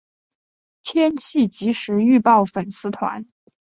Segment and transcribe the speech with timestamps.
[0.81, 3.27] 天气即时预报粉丝团